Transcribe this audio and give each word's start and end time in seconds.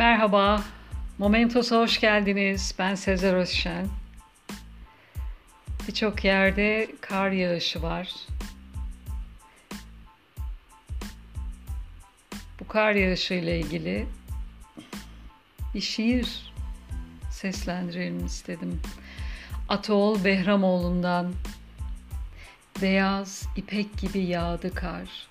Merhaba, 0.00 0.62
Momentos'a 1.18 1.78
hoş 1.78 2.00
geldiniz. 2.00 2.74
Ben 2.78 2.94
Sezer 2.94 3.34
Özşen. 3.34 3.86
Birçok 5.88 6.24
yerde 6.24 6.90
kar 7.00 7.30
yağışı 7.30 7.82
var. 7.82 8.14
Bu 12.60 12.68
kar 12.68 12.92
yağışı 12.92 13.34
ile 13.34 13.60
ilgili 13.60 14.06
bir 15.74 15.80
şiir 15.80 16.52
seslendirelim 17.30 18.26
istedim. 18.26 18.80
Atol 19.68 20.24
Behramoğlu'ndan 20.24 21.32
Beyaz 22.82 23.46
ipek 23.56 23.98
gibi 23.98 24.18
yağdı 24.18 24.74
kar. 24.74 25.28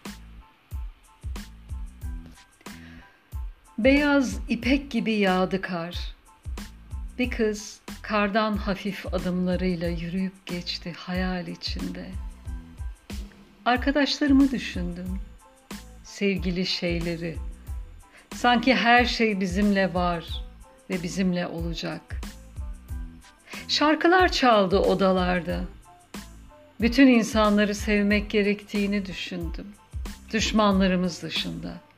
Beyaz 3.80 4.40
ipek 4.50 4.92
gibi 4.92 5.12
yağdı 5.12 5.62
kar. 5.62 5.96
Bir 7.20 7.30
kız 7.30 7.80
kardan 8.02 8.58
hafif 8.58 9.14
adımlarıyla 9.14 9.88
yürüyüp 9.88 10.46
geçti 10.46 10.94
hayal 10.98 11.48
içinde. 11.48 12.06
Arkadaşlarımı 13.66 14.52
düşündüm. 14.52 15.20
Sevgili 16.04 16.66
şeyleri. 16.66 17.38
Sanki 18.36 18.76
her 18.76 19.06
şey 19.06 19.40
bizimle 19.40 19.94
var 19.94 20.26
ve 20.90 21.04
bizimle 21.04 21.48
olacak. 21.48 22.22
Şarkılar 23.68 24.32
çaldı 24.32 24.80
odalarda. 24.80 25.62
Bütün 26.82 27.08
insanları 27.08 27.76
sevmek 27.76 28.30
gerektiğini 28.30 29.06
düşündüm. 29.06 29.68
Düşmanlarımız 30.34 31.22
dışında.'' 31.22 31.89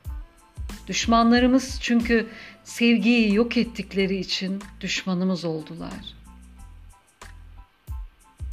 Düşmanlarımız 0.88 1.78
çünkü 1.80 2.28
sevgiyi 2.64 3.34
yok 3.34 3.56
ettikleri 3.56 4.16
için 4.16 4.62
düşmanımız 4.80 5.44
oldular. 5.44 6.14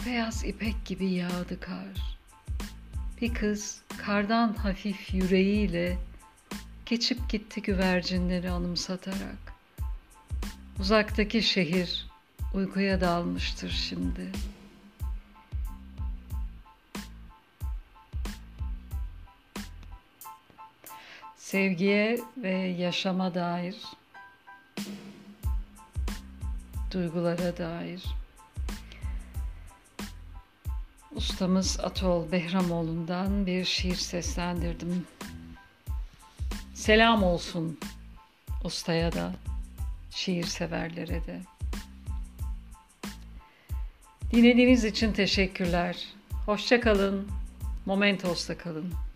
Beyaz 0.06 0.46
ipek 0.46 0.86
gibi 0.86 1.06
yağdı 1.06 1.60
kar. 1.60 2.18
Bir 3.22 3.34
kız 3.34 3.82
kardan 3.98 4.54
hafif 4.54 5.14
yüreğiyle 5.14 5.98
geçip 6.86 7.30
gitti 7.30 7.62
güvercinleri 7.62 8.50
anımsatarak. 8.50 9.54
Uzaktaki 10.80 11.42
şehir 11.42 12.06
uykuya 12.54 13.02
dalmıştır 13.02 13.70
şimdi.'' 13.70 14.59
Sevgiye 21.50 22.20
ve 22.38 22.52
yaşama 22.58 23.34
dair, 23.34 23.76
duygulara 26.92 27.58
dair 27.58 28.04
ustamız 31.12 31.80
Atol 31.80 32.32
Behramoğlu'ndan 32.32 33.46
bir 33.46 33.66
şiir 33.66 33.96
seslendirdim. 33.96 35.08
Selam 36.74 37.24
olsun 37.24 37.80
ustaya 38.64 39.12
da, 39.12 39.34
şiir 40.12 40.44
severlere 40.44 41.26
de. 41.26 41.42
Dinlediğiniz 44.32 44.84
için 44.84 45.14
teşekkürler. 45.14 46.08
Hoşça 46.46 46.82
kalın. 46.82 47.28
Momentos'ta 47.86 48.58
kalın. 48.58 49.09